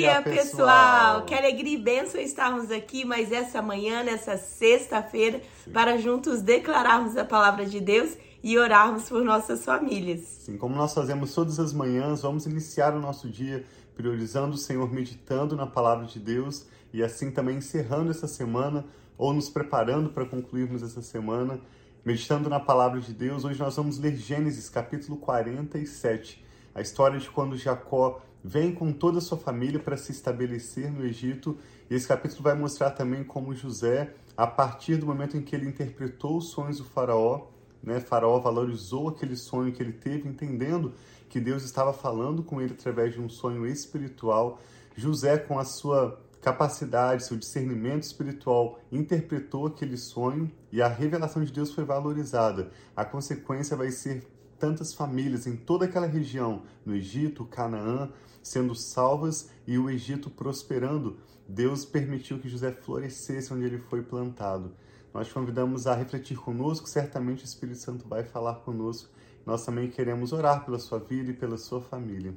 [0.00, 0.42] dia, pessoal.
[0.42, 1.24] pessoal!
[1.24, 5.40] Que alegria e bênção estarmos aqui mais essa manhã, nessa sexta-feira,
[5.72, 10.20] para juntos declararmos a palavra de Deus e orarmos por nossas famílias.
[10.20, 14.90] Sim, como nós fazemos todas as manhãs, vamos iniciar o nosso dia priorizando o Senhor,
[14.90, 18.86] meditando na palavra de Deus e assim também encerrando essa semana
[19.18, 21.60] ou nos preparando para concluirmos essa semana,
[22.02, 23.44] meditando na palavra de Deus.
[23.44, 29.18] Hoje nós vamos ler Gênesis capítulo 47 a história de quando Jacó vem com toda
[29.18, 31.56] a sua família para se estabelecer no Egito.
[31.88, 35.68] E esse capítulo vai mostrar também como José, a partir do momento em que ele
[35.68, 37.46] interpretou os sonhos do faraó,
[37.82, 40.92] né, faraó valorizou aquele sonho que ele teve, entendendo
[41.28, 44.60] que Deus estava falando com ele através de um sonho espiritual.
[44.96, 51.52] José, com a sua capacidade, seu discernimento espiritual, interpretou aquele sonho e a revelação de
[51.52, 52.70] Deus foi valorizada.
[52.96, 54.26] A consequência vai ser
[54.60, 58.10] tantas famílias em toda aquela região, no Egito, Canaã,
[58.42, 61.16] sendo salvas e o Egito prosperando.
[61.48, 64.72] Deus permitiu que José florescesse onde ele foi plantado.
[65.12, 69.08] Nós te convidamos a refletir conosco, certamente o Espírito Santo vai falar conosco.
[69.44, 72.32] Nós também queremos orar pela sua vida e pela sua família.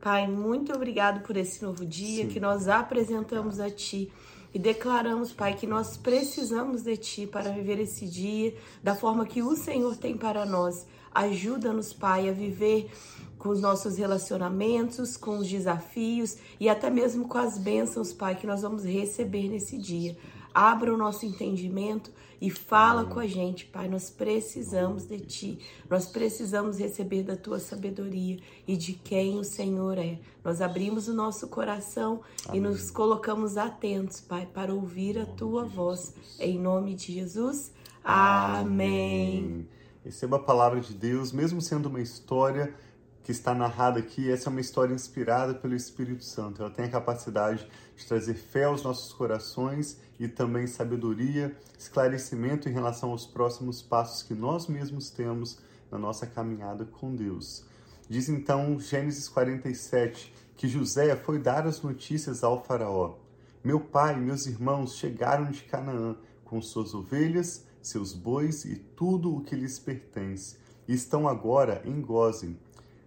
[0.00, 2.28] Pai, muito obrigado por esse novo dia Sim.
[2.28, 4.12] que nós apresentamos a Ti
[4.54, 9.42] e declaramos, Pai, que nós precisamos de Ti para viver esse dia da forma que
[9.42, 10.86] o Senhor tem para nós.
[11.14, 12.90] Ajuda-nos, Pai, a viver
[13.38, 18.46] com os nossos relacionamentos, com os desafios e até mesmo com as bênçãos, Pai, que
[18.46, 20.16] nós vamos receber nesse dia.
[20.54, 23.88] Abra o nosso entendimento e fala com a gente, Pai.
[23.88, 25.58] Nós precisamos de Ti.
[25.88, 30.18] Nós precisamos receber da Tua sabedoria e de quem o Senhor é.
[30.44, 32.58] Nós abrimos o nosso coração Amém.
[32.58, 36.14] e nos colocamos atentos, Pai, para ouvir a Tua voz.
[36.38, 37.72] Em nome de Jesus.
[38.04, 39.38] Amém.
[39.38, 39.81] Amém.
[40.04, 42.74] Receba a palavra de Deus, mesmo sendo uma história
[43.22, 46.60] que está narrada aqui, essa é uma história inspirada pelo Espírito Santo.
[46.60, 52.72] Ela tem a capacidade de trazer fé aos nossos corações e também sabedoria, esclarecimento em
[52.72, 57.64] relação aos próximos passos que nós mesmos temos na nossa caminhada com Deus.
[58.08, 63.14] Diz então Gênesis 47 que José foi dar as notícias ao Faraó.
[63.62, 69.34] Meu pai e meus irmãos chegaram de Canaã com suas ovelhas seus bois e tudo
[69.34, 70.56] o que lhes pertence,
[70.86, 72.56] e estão agora em Gozem.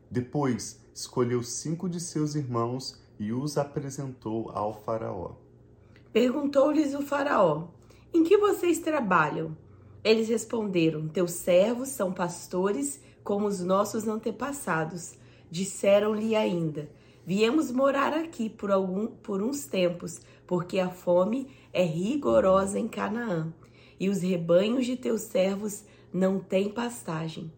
[0.09, 5.31] Depois escolheu cinco de seus irmãos e os apresentou ao Faraó.
[6.13, 7.67] Perguntou-lhes o Faraó:
[8.13, 9.57] Em que vocês trabalham?
[10.03, 15.15] Eles responderam: Teus servos são pastores como os nossos antepassados.
[15.49, 16.89] Disseram-lhe ainda:
[17.25, 23.53] Viemos morar aqui por, algum, por uns tempos, porque a fome é rigorosa em Canaã
[24.05, 25.83] e os rebanhos de teus servos
[26.13, 27.51] não têm pastagem.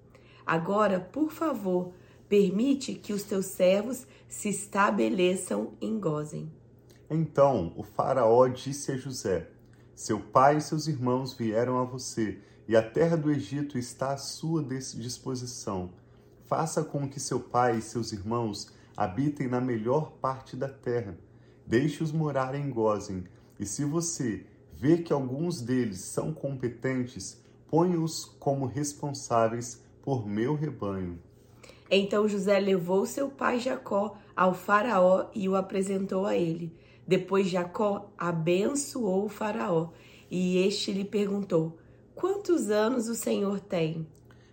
[0.45, 1.91] Agora, por favor,
[2.29, 6.49] permite que os teus servos se estabeleçam em Gozem.
[7.09, 9.49] Então o Faraó disse a José:
[9.93, 14.17] Seu pai e seus irmãos vieram a você, e a terra do Egito está à
[14.17, 15.91] sua disposição.
[16.45, 21.17] Faça com que seu pai e seus irmãos habitem na melhor parte da terra.
[21.65, 23.25] Deixe-os morar em Gozem,
[23.59, 24.45] e se você
[24.79, 31.19] vê que alguns deles são competentes, ponha-os como responsáveis por meu rebanho.
[31.89, 36.71] Então José levou seu pai Jacó ao Faraó e o apresentou a ele.
[37.07, 39.89] Depois Jacó abençoou o Faraó
[40.29, 41.77] e este lhe perguntou:
[42.13, 44.05] Quantos anos o Senhor tem?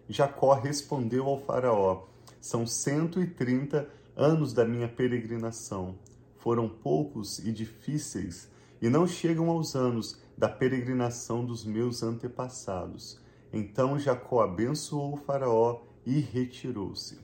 [0.09, 2.05] Jacó respondeu ao Faraó:
[2.41, 5.97] São cento e trinta anos da minha peregrinação.
[6.39, 8.49] Foram poucos e difíceis
[8.81, 13.21] e não chegam aos anos da peregrinação dos meus antepassados.
[13.53, 17.19] Então Jacó abençoou o Faraó e retirou-se.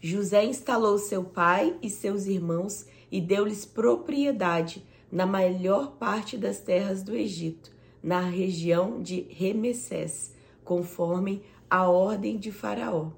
[0.00, 7.02] José instalou seu pai e seus irmãos e deu-lhes propriedade na melhor parte das terras
[7.02, 7.72] do Egito,
[8.02, 13.10] na região de Remessés, conforme a ordem de Faraó.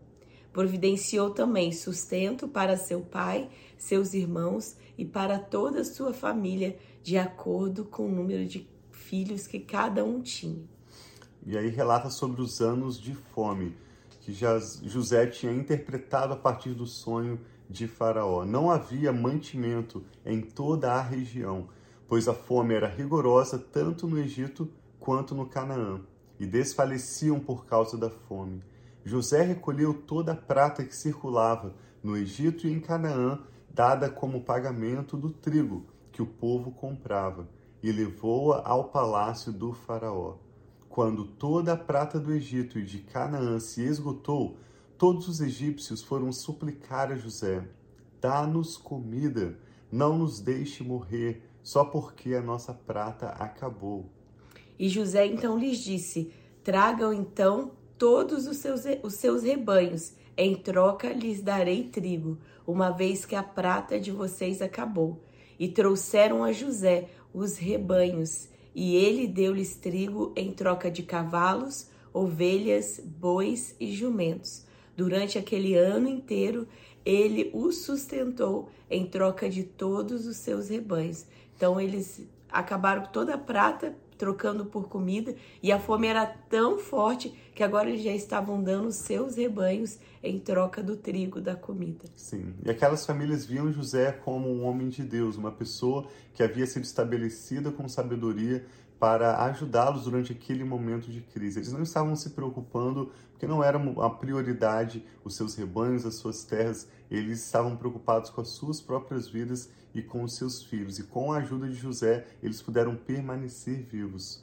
[0.53, 7.17] Providenciou também sustento para seu pai, seus irmãos e para toda a sua família de
[7.17, 10.69] acordo com o número de filhos que cada um tinha.
[11.47, 13.75] E aí relata sobre os anos de fome
[14.21, 17.41] que José tinha interpretado a partir do sonho
[17.71, 18.45] de Faraó.
[18.45, 21.69] Não havia mantimento em toda a região,
[22.07, 26.01] pois a fome era rigorosa tanto no Egito quanto no Canaã,
[26.39, 28.63] e desfaleciam por causa da fome.
[29.05, 35.17] José recolheu toda a prata que circulava no Egito e em Canaã, dada como pagamento
[35.17, 37.49] do trigo que o povo comprava
[37.83, 40.37] e levou-a ao palácio do Faraó.
[40.89, 44.57] Quando toda a prata do Egito e de Canaã se esgotou,
[44.97, 47.69] todos os egípcios foram suplicar a José:
[48.21, 49.57] Dá-nos comida,
[49.93, 54.11] não nos deixe morrer só porque a nossa prata acabou.
[54.79, 56.33] E José então lhes disse:
[56.65, 62.39] Tragam então todos os seus, os seus rebanhos, em troca lhes darei trigo,
[62.69, 65.25] uma vez que a prata de vocês acabou.
[65.59, 73.01] E trouxeram a José os rebanhos, e ele deu-lhes trigo em troca de cavalos, ovelhas,
[73.03, 74.67] bois e jumentos.
[74.95, 76.69] Durante aquele ano inteiro,
[77.05, 81.25] ele os sustentou em troca de todos os seus rebanhos.
[81.57, 82.21] Então, eles
[82.51, 87.89] acabaram toda a prata trocando por comida, e a fome era tão forte que agora
[87.89, 92.05] eles já estavam dando seus rebanhos em troca do trigo da comida.
[92.17, 96.67] Sim, e aquelas famílias viam José como um homem de Deus, uma pessoa que havia
[96.67, 98.65] sido estabelecida com sabedoria
[98.99, 101.59] para ajudá-los durante aquele momento de crise.
[101.59, 106.43] Eles não estavam se preocupando, porque não era a prioridade os seus rebanhos, as suas
[106.45, 110.99] terras, eles estavam preocupados com as suas próprias vidas e com os seus filhos.
[110.99, 114.43] E com a ajuda de José, eles puderam permanecer vivos.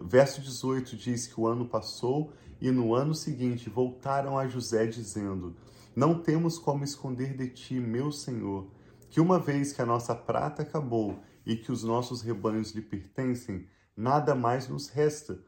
[0.00, 5.54] Verso 18 diz que o ano passou e no ano seguinte voltaram a José dizendo:
[5.96, 8.66] Não temos como esconder de ti, meu senhor,
[9.10, 13.68] que uma vez que a nossa prata acabou e que os nossos rebanhos lhe pertencem,
[13.96, 15.38] nada mais nos resta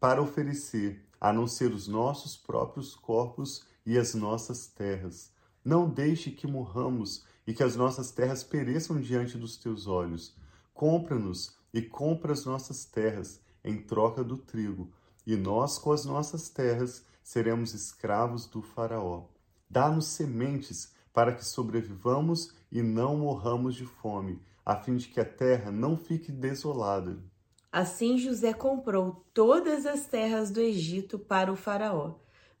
[0.00, 5.32] para oferecer, a não ser os nossos próprios corpos e as nossas terras.
[5.64, 10.36] Não deixe que morramos e que as nossas terras pereçam diante dos teus olhos.
[10.72, 14.92] Compra-nos e compra as nossas terras em troca do trigo,
[15.26, 19.24] e nós, com as nossas terras, seremos escravos do Faraó.
[19.68, 25.24] Dá-nos sementes para que sobrevivamos e não morramos de fome, a fim de que a
[25.24, 27.18] terra não fique desolada.
[27.72, 32.16] Assim José comprou todas as terras do Egito para o Faraó.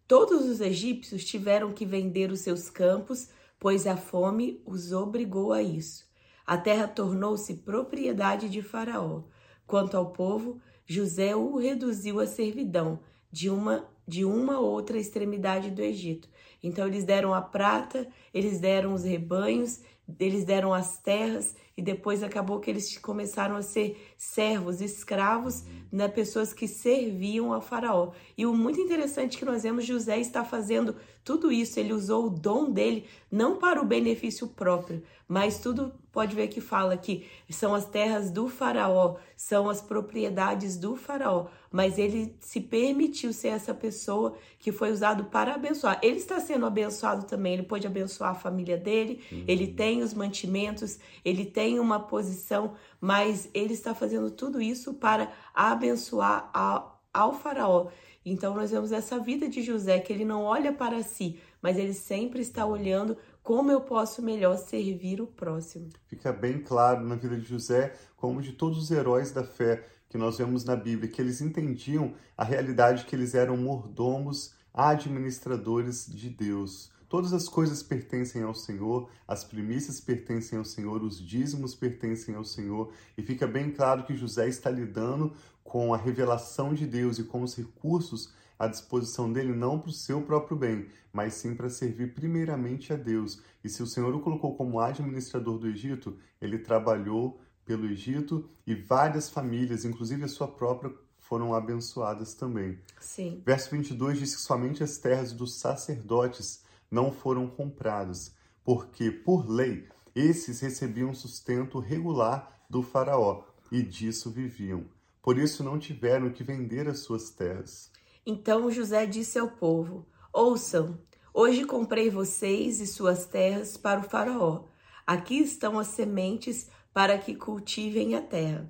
[0.06, 3.28] Todos os egípcios tiveram que vender os seus campos,
[3.60, 6.06] pois a fome os obrigou a isso.
[6.46, 9.24] A terra tornou-se propriedade de Faraó.
[9.66, 13.00] Quanto ao povo, José o reduziu à servidão
[13.30, 16.30] de uma de uma outra extremidade do Egito.
[16.62, 19.82] Então eles deram a prata, eles deram os rebanhos,
[20.18, 26.08] eles deram as terras e depois acabou que eles começaram a ser servos, escravos, né,
[26.08, 28.12] pessoas que serviam ao faraó.
[28.36, 32.30] E o muito interessante que nós vemos José está fazendo tudo isso, ele usou o
[32.30, 37.74] dom dele não para o benefício próprio, mas tudo pode ver que fala que são
[37.74, 43.74] as terras do faraó, são as propriedades do faraó, mas ele se permitiu ser essa
[43.74, 45.98] pessoa que foi usado para abençoar.
[46.02, 49.44] Ele está sendo abençoado também, ele pode abençoar a família dele, uhum.
[49.46, 55.30] ele tem os mantimentos, ele tem uma posição, mas ele está fazendo tudo isso para
[55.54, 57.88] abençoar ao, ao faraó.
[58.24, 61.94] Então nós vemos essa vida de José que ele não olha para si, mas ele
[61.94, 65.88] sempre está olhando como eu posso melhor servir o próximo.
[66.06, 70.18] Fica bem claro na vida de José, como de todos os heróis da fé que
[70.18, 76.30] nós vemos na Bíblia, que eles entendiam a realidade que eles eram mordomos, administradores de
[76.30, 76.90] Deus.
[77.08, 82.44] Todas as coisas pertencem ao Senhor, as primícias pertencem ao Senhor, os dízimos pertencem ao
[82.44, 85.32] Senhor, e fica bem claro que José está lidando
[85.64, 89.92] com a revelação de Deus e com os recursos à disposição dele não para o
[89.92, 93.40] seu próprio bem, mas sim para servir primeiramente a Deus.
[93.62, 98.74] E se o Senhor o colocou como administrador do Egito, ele trabalhou pelo Egito e
[98.74, 102.78] várias famílias, inclusive a sua própria, foram abençoadas também.
[102.98, 103.42] Sim.
[103.44, 108.34] Verso 22 diz que somente as terras dos sacerdotes não foram compradas,
[108.64, 114.86] porque, por lei, esses recebiam sustento regular do faraó e disso viviam.
[115.22, 117.92] Por isso não tiveram que vender as suas terras.
[118.24, 120.98] Então José disse ao povo: Ouçam,
[121.34, 124.64] hoje comprei vocês e suas terras para o Faraó.
[125.06, 128.68] Aqui estão as sementes para que cultivem a terra.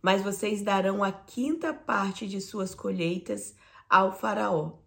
[0.00, 3.54] Mas vocês darão a quinta parte de suas colheitas
[3.86, 4.78] ao Faraó.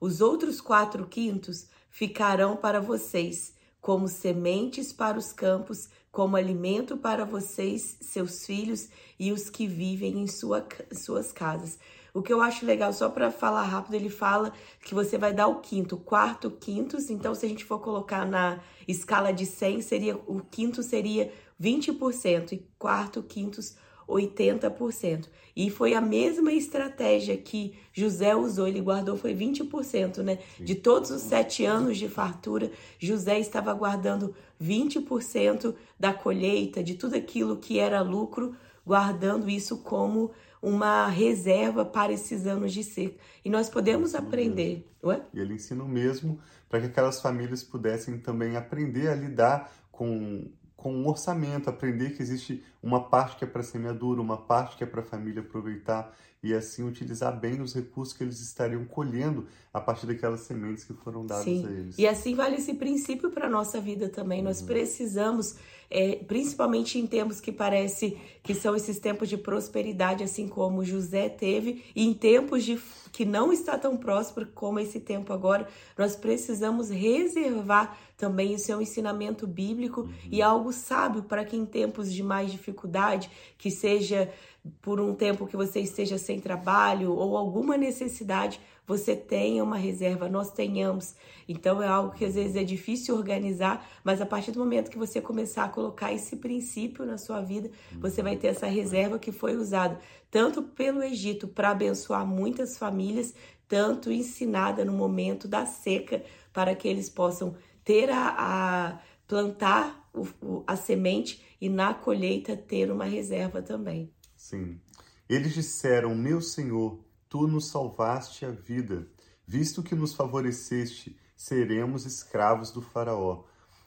[0.00, 7.24] Os outros quatro quintos ficarão para vocês, como sementes para os campos, como alimento para
[7.24, 11.80] vocês, seus filhos e os que vivem em sua, suas casas.
[12.14, 14.52] O que eu acho legal, só para falar rápido, ele fala
[14.84, 17.10] que você vai dar o quinto, quarto, quintos.
[17.10, 22.52] Então, se a gente for colocar na escala de 100, seria o quinto seria 20%
[22.52, 23.76] e quarto, quintos
[24.08, 25.28] 80%.
[25.54, 30.38] E foi a mesma estratégia que José usou, ele guardou foi 20%, né?
[30.60, 37.16] De todos os sete anos de fartura, José estava guardando 20% da colheita, de tudo
[37.16, 40.30] aquilo que era lucro, guardando isso como
[40.62, 43.16] uma reserva para esses anos de seca.
[43.44, 44.86] E nós podemos aprender.
[45.02, 45.22] Ué?
[45.32, 50.50] E ele ensina o mesmo para que aquelas famílias pudessem também aprender a lidar com,
[50.86, 54.84] com um orçamento, aprender que existe uma parte que é para semeadura, uma parte que
[54.84, 59.46] é para a família aproveitar e assim utilizar bem os recursos que eles estariam colhendo
[59.74, 61.66] a partir daquelas sementes que foram dadas Sim.
[61.66, 61.98] a eles.
[61.98, 64.38] E assim vale esse princípio para a nossa vida também.
[64.38, 64.44] Uhum.
[64.44, 65.56] Nós precisamos,
[65.90, 71.28] é, principalmente em tempos que parece que são esses tempos de prosperidade, assim como José
[71.28, 72.80] teve, e em tempos de
[73.12, 75.66] que não está tão próspero como esse tempo agora,
[75.98, 80.12] nós precisamos reservar também o seu ensinamento bíblico uhum.
[80.30, 84.32] e algo sábio para que em tempos de mais dificuldade, que seja
[84.80, 90.28] por um tempo que você esteja sem trabalho ou alguma necessidade, você tenha uma reserva,
[90.28, 91.16] nós tenhamos.
[91.48, 94.98] Então é algo que às vezes é difícil organizar, mas a partir do momento que
[94.98, 99.32] você começar a colocar esse princípio na sua vida, você vai ter essa reserva que
[99.32, 99.98] foi usada
[100.30, 103.34] tanto pelo Egito para abençoar muitas famílias,
[103.68, 110.62] tanto ensinada no momento da seca para que eles possam ter a, a plantar o,
[110.66, 114.10] a semente e na colheita ter uma reserva também.
[114.46, 114.80] Sim.
[115.28, 119.08] Eles disseram: Meu Senhor, tu nos salvaste a vida,
[119.44, 123.42] visto que nos favoreceste, seremos escravos do Faraó.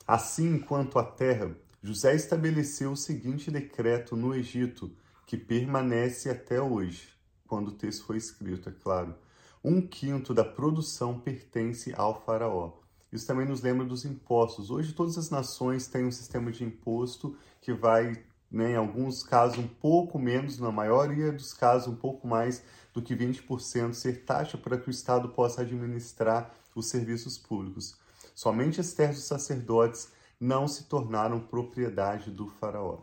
[0.05, 4.93] Assim, quanto à terra, José estabeleceu o seguinte decreto no Egito,
[5.25, 7.07] que permanece até hoje,
[7.47, 9.15] quando o texto foi escrito, é claro.
[9.63, 12.73] Um quinto da produção pertence ao Faraó.
[13.13, 14.69] Isso também nos lembra dos impostos.
[14.69, 19.57] Hoje, todas as nações têm um sistema de imposto que vai né, em alguns casos
[19.59, 22.63] um pouco menos, na maioria dos casos um pouco mais
[22.93, 27.97] do que 20% ser taxa para que o Estado possa administrar os serviços públicos.
[28.33, 33.01] Somente as terras dos sacerdotes não se tornaram propriedade do faraó.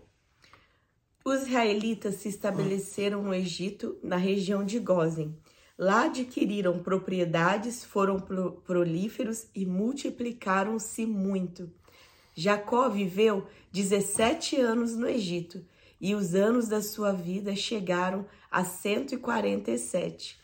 [1.24, 5.36] Os israelitas se estabeleceram no Egito, na região de Gozen.
[5.76, 8.18] Lá adquiriram propriedades, foram
[8.64, 11.70] prolíferos e multiplicaram-se muito.
[12.38, 15.64] Jacó viveu 17 anos no Egito
[15.98, 20.38] e os anos da sua vida chegaram a 147.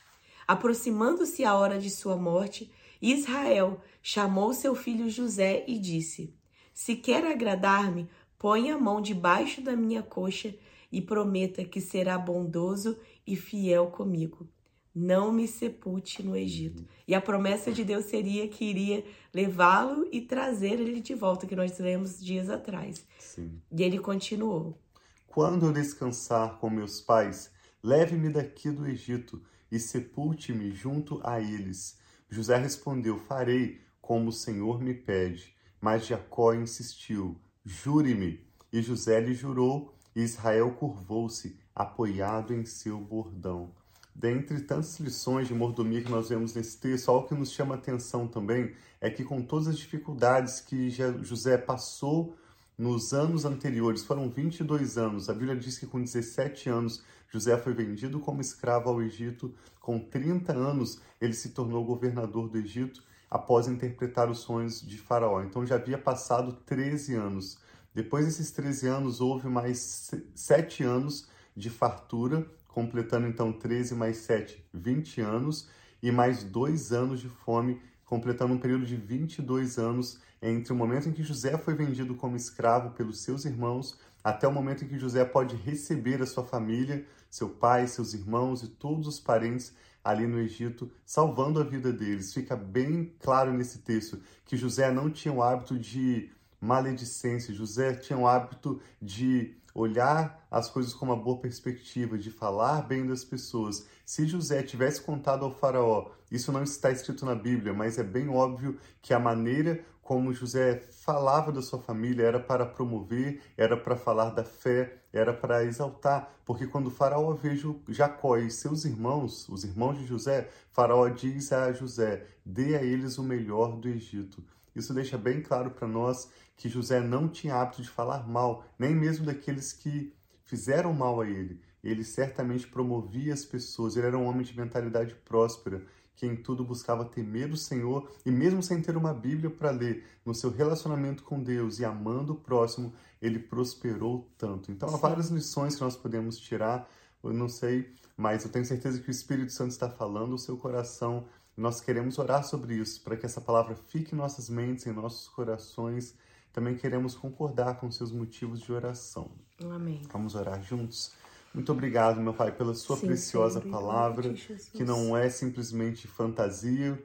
[0.49, 6.35] Aproximando-se a hora de sua morte, Israel chamou seu filho José e disse:
[6.73, 8.09] Se quer agradar-me,
[8.39, 10.55] ponha a mão debaixo da minha coxa
[10.91, 14.49] e prometa que será bondoso e fiel comigo
[14.95, 16.87] não me sepulte no Egito.
[17.07, 21.57] E a promessa de Deus seria que iria levá-lo e trazer ele de volta, que
[21.57, 23.07] nós lemos dias atrás.
[23.19, 23.61] Sim.
[23.71, 24.79] E ele continuou:
[25.27, 27.51] Quando eu descansar com meus pais,
[27.83, 31.99] leve-me daqui do Egito e sepulte-me junto a eles.
[32.29, 35.55] José respondeu: Farei como o Senhor me pede.
[35.81, 38.47] Mas Jacó insistiu: Jure-me.
[38.73, 43.75] E José lhe jurou, e Israel curvou-se, apoiado em seu bordão.
[44.15, 48.29] Dentre tantas lições de mordomia que nós vemos nesse texto, algo que nos chama atenção
[48.29, 52.37] também é que, com todas as dificuldades que José passou
[52.77, 57.73] nos anos anteriores, foram 22 anos, a Bíblia diz que com 17 anos José foi
[57.73, 63.67] vendido como escravo ao Egito, com 30 anos ele se tornou governador do Egito após
[63.67, 65.43] interpretar os sonhos de Faraó.
[65.43, 67.59] Então já havia passado 13 anos.
[67.95, 74.65] Depois desses 13 anos, houve mais 7 anos de fartura completando então 13 mais 7,
[74.73, 75.69] 20 anos,
[76.03, 81.09] e mais dois anos de fome, completando um período de 22 anos entre o momento
[81.09, 84.99] em que José foi vendido como escravo pelos seus irmãos até o momento em que
[84.99, 89.73] José pode receber a sua família, seu pai, seus irmãos e todos os parentes
[90.05, 92.35] ali no Egito, salvando a vida deles.
[92.35, 98.19] Fica bem claro nesse texto que José não tinha o hábito de maledicência, José tinha
[98.19, 103.87] o hábito de olhar as coisas com uma boa perspectiva, de falar bem das pessoas.
[104.05, 108.29] Se José tivesse contado ao faraó, isso não está escrito na Bíblia, mas é bem
[108.29, 113.97] óbvio que a maneira como José falava da sua família era para promover, era para
[113.97, 117.57] falar da fé, era para exaltar, porque quando faraó vê
[117.89, 123.17] Jacó e seus irmãos, os irmãos de José, faraó diz a José: "Dê a eles
[123.17, 124.43] o melhor do Egito".
[124.75, 128.95] Isso deixa bem claro para nós que José não tinha hábito de falar mal, nem
[128.95, 131.61] mesmo daqueles que fizeram mal a ele.
[131.83, 136.65] Ele certamente promovia as pessoas, ele era um homem de mentalidade próspera, que em tudo
[136.65, 141.25] buscava temer o Senhor e, mesmo sem ter uma Bíblia para ler, no seu relacionamento
[141.25, 144.71] com Deus e amando o próximo, ele prosperou tanto.
[144.71, 146.89] Então, há várias lições que nós podemos tirar.
[147.25, 150.57] Eu não sei, mas eu tenho certeza que o Espírito Santo está falando o seu
[150.57, 151.27] coração.
[151.57, 155.29] Nós queremos orar sobre isso, para que essa palavra fique em nossas mentes, em nossos
[155.29, 156.15] corações
[156.53, 159.31] também queremos concordar com seus motivos de oração.
[159.71, 160.03] Amém.
[160.13, 161.13] Vamos orar juntos?
[161.55, 164.33] Muito obrigado, meu Pai, pela sua Sim, preciosa palavra,
[164.73, 167.03] que não é simplesmente fantasia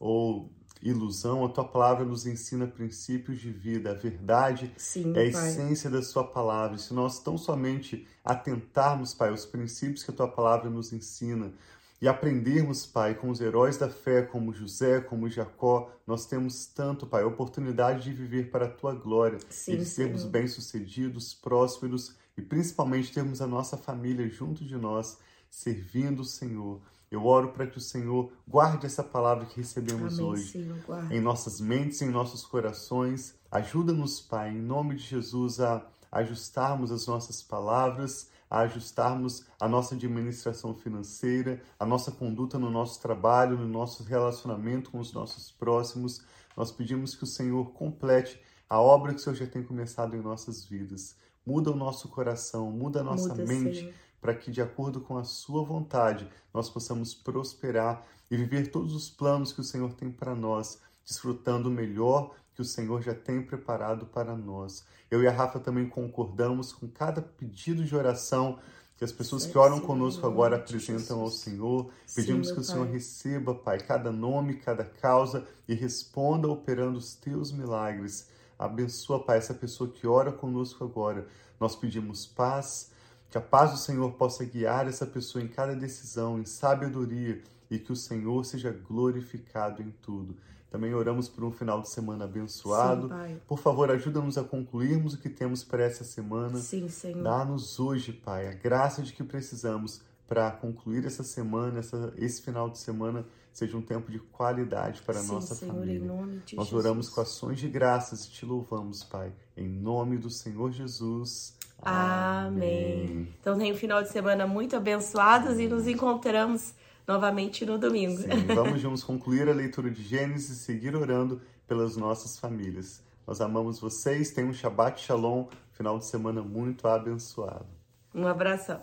[0.00, 0.50] ou
[0.82, 1.44] ilusão.
[1.44, 3.90] A tua palavra nos ensina princípios de vida.
[3.90, 6.78] A verdade Sim, é a essência da sua palavra.
[6.78, 11.52] Se nós tão somente atentarmos, Pai, aos princípios que a tua palavra nos ensina,
[12.02, 17.06] e aprendermos, Pai, com os heróis da fé, como José, como Jacó, nós temos tanto,
[17.06, 22.16] Pai, a oportunidade de viver para a tua glória Sim, e de sermos bem-sucedidos, prósperos
[22.36, 25.16] e principalmente termos a nossa família junto de nós,
[25.48, 26.80] servindo o Senhor.
[27.08, 31.12] Eu oro para que o Senhor guarde essa palavra que recebemos Amém, hoje Senhor.
[31.12, 33.36] Em nossas mentes, em nossos corações.
[33.48, 39.94] Ajuda-nos, Pai, em nome de Jesus, a ajustarmos as nossas palavras, a ajustarmos a nossa
[39.94, 46.20] administração financeira, a nossa conduta no nosso trabalho, no nosso relacionamento com os nossos próximos.
[46.54, 50.20] Nós pedimos que o Senhor complete a obra que o Senhor já tem começado em
[50.20, 51.16] nossas vidas.
[51.46, 53.94] Muda o nosso coração, muda a nossa Muda, mente, Senhor.
[54.20, 59.08] para que, de acordo com a Sua vontade, nós possamos prosperar e viver todos os
[59.08, 63.42] planos que o Senhor tem para nós, desfrutando o melhor que o Senhor já tem
[63.42, 64.84] preparado para nós.
[65.10, 68.58] Eu e a Rafa também concordamos com cada pedido de oração
[68.96, 71.28] que as pessoas que oram conosco agora apresentam ao.
[71.28, 71.90] Senhor.
[72.14, 77.50] Pedimos que o Senhor receba, Pai, cada nome, cada causa e responda operando os teus
[77.50, 78.28] milagres.
[78.56, 81.26] Abençoa, Pai, essa pessoa que ora conosco agora.
[81.58, 82.92] Nós pedimos paz,
[83.28, 87.80] que a paz do Senhor possa guiar essa pessoa em cada decisão, em sabedoria, e
[87.80, 90.36] que o Senhor seja glorificado em tudo.
[90.72, 93.08] Também oramos por um final de semana abençoado.
[93.08, 93.38] Sim.
[93.46, 96.56] Por favor, ajuda-nos a concluirmos o que temos para essa semana.
[96.56, 97.22] Sim, Senhor.
[97.22, 102.70] Dá-nos hoje, Pai, a graça de que precisamos para concluir essa semana, essa, esse final
[102.70, 105.98] de semana seja um tempo de qualidade para a Sim, nossa Senhor, família.
[105.98, 106.84] em nome de Nós Jesus.
[106.86, 111.54] oramos com ações de graças e te louvamos, Pai, em nome do Senhor Jesus.
[111.82, 113.28] Amém.
[113.40, 116.72] Então tem um final de semana muito abençoados e nos encontramos
[117.06, 118.20] novamente no domingo.
[118.20, 123.02] Sim, vamos juntos concluir a leitura de Gênesis e seguir orando pelas nossas famílias.
[123.26, 127.66] Nós amamos vocês, tenham um Shabbat Shalom, final de semana muito abençoado.
[128.14, 128.80] Um abração.